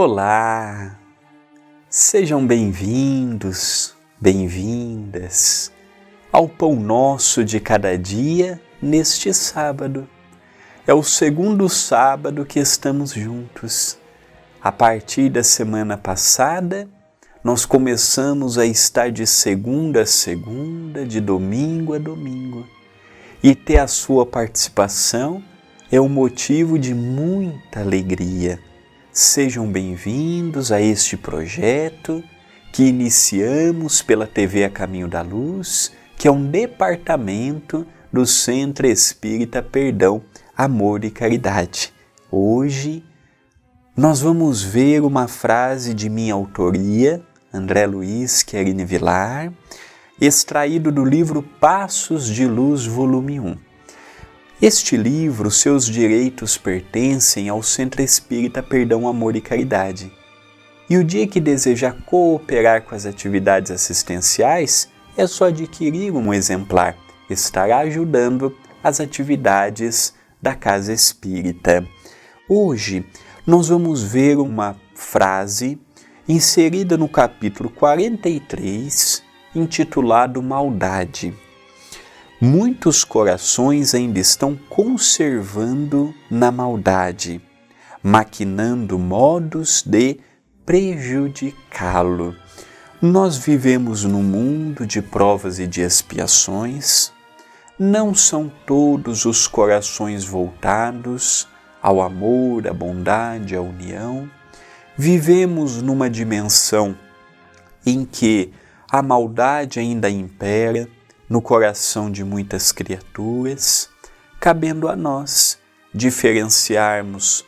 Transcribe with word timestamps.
Olá! 0.00 0.96
Sejam 1.90 2.46
bem-vindos, 2.46 3.96
bem-vindas 4.20 5.72
ao 6.30 6.48
Pão 6.48 6.76
Nosso 6.76 7.44
de 7.44 7.58
cada 7.58 7.98
dia 7.98 8.60
neste 8.80 9.34
sábado. 9.34 10.08
É 10.86 10.94
o 10.94 11.02
segundo 11.02 11.68
sábado 11.68 12.46
que 12.46 12.60
estamos 12.60 13.10
juntos. 13.10 13.98
A 14.62 14.70
partir 14.70 15.30
da 15.30 15.42
semana 15.42 15.98
passada, 15.98 16.88
nós 17.42 17.64
começamos 17.64 18.56
a 18.56 18.64
estar 18.64 19.10
de 19.10 19.26
segunda 19.26 20.02
a 20.02 20.06
segunda, 20.06 21.04
de 21.04 21.20
domingo 21.20 21.92
a 21.92 21.98
domingo. 21.98 22.64
E 23.42 23.52
ter 23.52 23.78
a 23.78 23.88
sua 23.88 24.24
participação 24.24 25.42
é 25.90 26.00
um 26.00 26.08
motivo 26.08 26.78
de 26.78 26.94
muita 26.94 27.80
alegria 27.80 28.60
Sejam 29.12 29.66
bem-vindos 29.66 30.70
a 30.70 30.80
este 30.80 31.16
projeto 31.16 32.22
que 32.72 32.84
iniciamos 32.84 34.02
pela 34.02 34.26
TV 34.26 34.64
A 34.64 34.70
Caminho 34.70 35.08
da 35.08 35.22
Luz, 35.22 35.92
que 36.16 36.28
é 36.28 36.30
um 36.30 36.44
departamento 36.44 37.86
do 38.12 38.26
Centro 38.26 38.86
Espírita 38.86 39.62
Perdão, 39.62 40.22
Amor 40.54 41.04
e 41.04 41.10
Caridade. 41.10 41.92
Hoje 42.30 43.02
nós 43.96 44.20
vamos 44.20 44.62
ver 44.62 45.02
uma 45.02 45.26
frase 45.26 45.94
de 45.94 46.10
minha 46.10 46.34
autoria, 46.34 47.22
André 47.52 47.86
Luiz 47.86 48.42
Querini 48.42 48.84
Vilar, 48.84 49.50
extraído 50.20 50.92
do 50.92 51.04
livro 51.04 51.42
Passos 51.42 52.26
de 52.26 52.46
Luz, 52.46 52.84
volume 52.84 53.40
1. 53.40 53.67
Este 54.60 54.96
livro, 54.96 55.52
seus 55.52 55.86
direitos 55.86 56.58
pertencem 56.58 57.48
ao 57.48 57.62
Centro 57.62 58.02
Espírita 58.02 58.60
Perdão, 58.60 59.06
Amor 59.06 59.36
e 59.36 59.40
Caridade. 59.40 60.12
E 60.90 60.96
o 60.96 61.04
dia 61.04 61.28
que 61.28 61.38
desejar 61.38 62.02
cooperar 62.04 62.82
com 62.82 62.92
as 62.92 63.06
atividades 63.06 63.70
assistenciais, 63.70 64.88
é 65.16 65.28
só 65.28 65.44
adquirir 65.44 66.12
um 66.12 66.34
exemplar. 66.34 66.96
Estará 67.30 67.78
ajudando 67.78 68.52
as 68.82 69.00
atividades 69.00 70.12
da 70.42 70.56
Casa 70.56 70.92
Espírita. 70.92 71.86
Hoje 72.48 73.06
nós 73.46 73.68
vamos 73.68 74.02
ver 74.02 74.38
uma 74.38 74.74
frase 74.92 75.78
inserida 76.28 76.96
no 76.96 77.08
capítulo 77.08 77.70
43, 77.70 79.22
intitulado 79.54 80.42
Maldade. 80.42 81.32
Muitos 82.40 83.02
corações 83.02 83.96
ainda 83.96 84.20
estão 84.20 84.54
conservando 84.54 86.14
na 86.30 86.52
maldade, 86.52 87.40
maquinando 88.00 88.96
modos 88.96 89.82
de 89.82 90.20
prejudicá-lo. 90.64 92.36
Nós 93.02 93.36
vivemos 93.36 94.04
num 94.04 94.22
mundo 94.22 94.86
de 94.86 95.02
provas 95.02 95.58
e 95.58 95.66
de 95.66 95.80
expiações. 95.80 97.12
Não 97.76 98.14
são 98.14 98.48
todos 98.64 99.24
os 99.24 99.48
corações 99.48 100.24
voltados 100.24 101.48
ao 101.82 102.00
amor, 102.00 102.68
à 102.68 102.72
bondade, 102.72 103.56
à 103.56 103.60
união. 103.60 104.30
Vivemos 104.96 105.82
numa 105.82 106.08
dimensão 106.08 106.96
em 107.84 108.04
que 108.04 108.52
a 108.88 109.02
maldade 109.02 109.80
ainda 109.80 110.08
impera 110.08 110.88
no 111.28 111.42
coração 111.42 112.10
de 112.10 112.24
muitas 112.24 112.72
criaturas, 112.72 113.90
cabendo 114.40 114.88
a 114.88 114.96
nós 114.96 115.58
diferenciarmos 115.92 117.44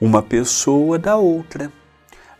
uma 0.00 0.22
pessoa 0.22 0.98
da 0.98 1.16
outra. 1.16 1.72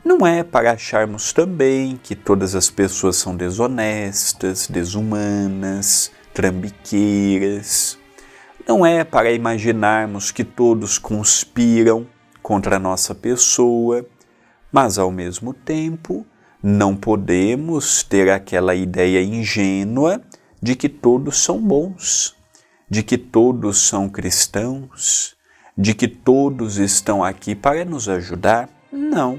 Não 0.05 0.27
é 0.27 0.45
para 0.45 0.73
acharmos 0.73 1.33
também 1.33 1.99
que 2.03 2.15
todas 2.15 2.55
as 2.55 2.69
pessoas 2.69 3.17
são 3.17 3.35
desonestas, 3.35 4.67
desumanas, 4.67 6.13
trambiqueiras. 6.35 7.99
Não 8.69 8.85
é 8.85 9.03
para 9.03 9.33
imaginarmos 9.33 10.31
que 10.31 10.45
todos 10.45 10.99
conspiram 10.99 12.07
contra 12.43 12.77
a 12.77 12.79
nossa 12.79 13.15
pessoa, 13.15 14.05
mas 14.71 14.99
ao 14.99 15.11
mesmo 15.11 15.55
tempo 15.55 16.27
não 16.63 16.95
podemos 16.95 18.03
ter 18.03 18.31
aquela 18.31 18.75
ideia 18.75 19.23
ingênua 19.23 20.21
de 20.65 20.75
que 20.75 20.89
todos 20.89 21.45
são 21.45 21.61
bons, 21.61 22.35
de 22.89 23.03
que 23.03 23.19
todos 23.19 23.87
são 23.87 24.09
cristãos, 24.09 25.37
de 25.77 25.93
que 25.93 26.09
todos 26.09 26.79
estão 26.79 27.23
aqui 27.23 27.55
para 27.55 27.85
nos 27.85 28.09
ajudar. 28.09 28.71
Não. 28.91 29.39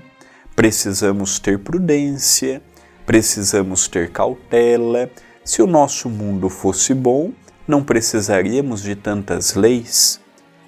Precisamos 0.56 1.40
ter 1.40 1.58
prudência, 1.58 2.62
precisamos 3.08 3.88
ter 3.88 4.12
cautela. 4.12 5.09
Se 5.44 5.64
o 5.64 5.68
nosso 5.68 6.12
mundo 6.12 6.47
fosse 6.47 6.94
bom, 6.94 7.31
não 7.68 7.84
precisaríamos 7.84 8.84
de 8.84 8.96
tantas 8.96 9.56
leis, 9.56 10.19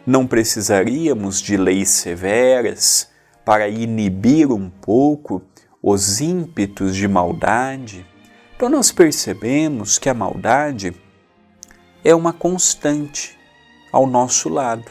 não 0.07 0.25
precisaríamos 0.25 1.39
de 1.39 1.55
leis 1.55 1.89
severas 1.89 3.09
para 3.45 3.69
inibir 3.69 4.51
um 4.51 4.71
pouco 4.71 5.39
os 5.83 6.19
ímpetos 6.19 6.95
de 6.95 7.07
maldade 7.07 8.03
então 8.57 8.69
nós 8.69 8.91
percebemos 8.91 9.99
que 9.99 10.09
a 10.09 10.15
maldade 10.15 10.91
é 12.03 12.15
uma 12.15 12.33
constante 12.33 13.37
ao 13.91 14.07
nosso 14.07 14.49
lado. 14.49 14.89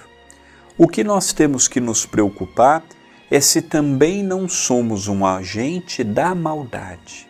O 0.78 0.86
que 0.86 1.02
nós 1.02 1.32
temos 1.32 1.66
que 1.66 1.80
nos 1.80 2.06
preocupar 2.06 2.84
é 3.28 3.40
se 3.40 3.60
também 3.60 4.22
não 4.22 4.48
somos 4.48 5.08
um 5.08 5.26
agente 5.26 6.04
da 6.04 6.32
maldade, 6.32 7.28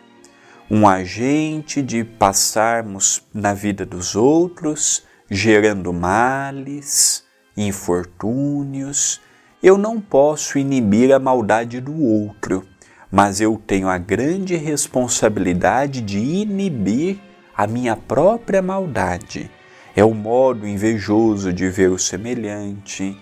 um 0.69 0.87
agente 0.87 1.81
de 1.81 2.03
passarmos 2.03 3.23
na 3.33 3.55
vida 3.55 3.83
dos 3.83 4.15
outros, 4.15 5.01
gerando 5.31 5.91
males, 5.91 7.23
infortúnios. 7.57 9.19
Eu 9.63 9.75
não 9.75 9.99
posso 9.99 10.59
inibir 10.59 11.11
a 11.11 11.17
maldade 11.17 11.81
do 11.81 11.99
outro 11.99 12.63
mas 13.11 13.39
eu 13.39 13.61
tenho 13.65 13.87
a 13.87 13.97
grande 13.97 14.55
responsabilidade 14.55 16.01
de 16.01 16.19
inibir 16.19 17.17
a 17.55 17.65
minha 17.65 17.95
própria 17.95 18.61
maldade. 18.61 19.49
É 19.95 20.03
o 20.03 20.13
modo 20.13 20.67
invejoso 20.67 21.51
de 21.51 21.69
ver 21.69 21.89
o 21.89 21.97
semelhante, 21.97 23.17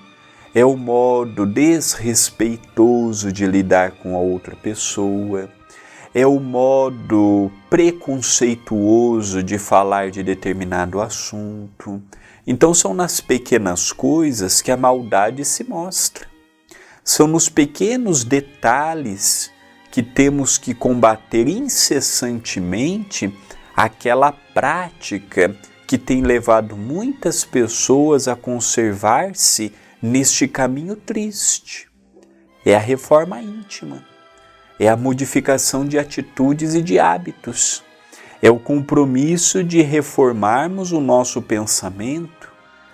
é 0.54 0.66
o 0.66 0.76
modo 0.76 1.46
desrespeitoso 1.46 3.32
de 3.32 3.46
lidar 3.46 3.92
com 3.92 4.16
a 4.16 4.20
outra 4.20 4.56
pessoa, 4.56 5.50
é 6.14 6.26
o 6.26 6.40
modo 6.40 7.52
preconceituoso 7.70 9.44
de 9.44 9.58
falar 9.58 10.12
de 10.12 10.24
determinado 10.24 11.02
assunto. 11.02 12.02
Então, 12.48 12.74
são 12.74 12.94
nas 12.94 13.20
pequenas 13.20 13.92
coisas 13.92 14.62
que 14.62 14.72
a 14.72 14.78
maldade 14.78 15.44
se 15.44 15.64
mostra. 15.64 16.26
São 17.04 17.28
nos 17.28 17.50
pequenos 17.50 18.24
detalhes 18.24 19.52
que 19.96 20.04
temos 20.04 20.58
que 20.58 20.74
combater 20.74 21.48
incessantemente 21.48 23.34
aquela 23.74 24.34
prática 24.34 25.56
que 25.88 25.98
tem 25.98 26.22
levado 26.22 26.76
muitas 26.76 27.46
pessoas 27.46 28.28
a 28.28 28.36
conservar-se 28.36 29.72
neste 30.02 30.50
caminho 30.50 30.98
triste. 30.98 31.88
É 32.66 32.76
a 32.76 32.80
reforma 32.80 33.42
íntima, 33.42 34.04
é 34.78 34.90
a 34.90 34.98
modificação 34.98 35.86
de 35.86 35.98
atitudes 35.98 36.74
e 36.74 36.82
de 36.82 37.00
hábitos, 37.00 37.82
é 38.42 38.52
o 38.52 38.60
compromisso 38.60 39.64
de 39.64 39.82
reformarmos 39.82 40.92
o 40.92 41.00
nosso 41.00 41.42
pensamento 41.42 42.52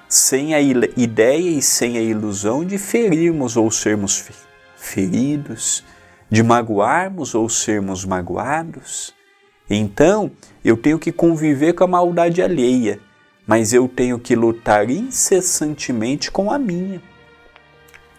sem 0.08 0.54
a 0.54 0.62
ideia 0.62 1.50
e 1.50 1.64
sem 1.64 1.98
a 1.98 2.02
ilusão 2.02 2.64
de 2.64 2.78
ferirmos 2.78 3.58
ou 3.58 3.72
sermos 3.72 4.24
feridos 4.78 5.84
de 6.31 6.42
magoarmos 6.42 7.36
ou 7.36 7.50
sermos 7.50 8.06
magoados, 8.06 9.13
então 9.69 10.31
eu 10.63 10.78
tenho 10.78 10.98
que 10.98 11.12
conviver 11.12 11.74
com 11.74 11.83
a 11.83 11.88
maldade 11.88 12.42
alheia, 12.42 13.00
mas 13.45 13.74
eu 13.74 13.88
tenho 13.88 14.18
que 14.18 14.33
lutar 14.33 14.89
incessantemente 14.89 16.31
com 16.31 16.50
a 16.50 16.57
minha. 16.57 17.01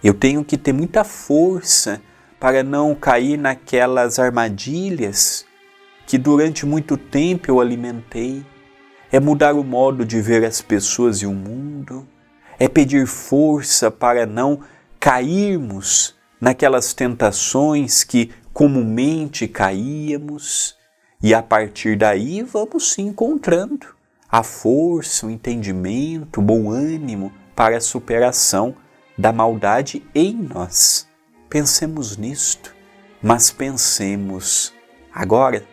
Eu 0.05 0.12
tenho 0.12 0.44
que 0.44 0.59
ter 0.59 0.75
muita 0.75 1.05
força 1.05 2.03
para 2.38 2.62
não 2.62 2.94
cair 2.94 3.38
naquelas 3.38 4.19
armadilhas 4.19 5.47
que 6.06 6.19
durante 6.19 6.67
muito 6.67 6.97
tempo 6.97 7.50
eu 7.50 7.61
alimentei. 7.61 8.44
É 9.11 9.20
mudar 9.20 9.55
o 9.55 9.62
modo 9.62 10.05
de 10.05 10.20
ver 10.20 10.44
as 10.44 10.61
pessoas 10.61 11.19
e 11.19 11.26
o 11.26 11.32
mundo, 11.32 12.06
é 12.58 12.69
pedir 12.69 13.06
força 13.06 13.91
para 13.91 14.26
não 14.26 14.61
cairmos 14.99 16.15
naquelas 16.43 16.93
tentações 16.93 18.03
que 18.03 18.33
comumente 18.53 19.47
caíamos, 19.47 20.77
e 21.23 21.33
a 21.33 21.41
partir 21.41 21.97
daí 21.97 22.43
vamos 22.43 22.91
se 22.91 23.00
encontrando 23.00 23.87
a 24.29 24.43
força, 24.43 25.25
o 25.25 25.31
entendimento, 25.31 26.41
o 26.41 26.43
bom 26.43 26.69
ânimo 26.69 27.33
para 27.55 27.77
a 27.77 27.81
superação 27.81 28.75
da 29.17 29.33
maldade 29.33 30.05
em 30.12 30.35
nós. 30.35 31.06
Pensemos 31.49 32.17
nisto. 32.17 32.75
mas 33.23 33.53
pensemos 33.53 34.73
agora 35.15 35.65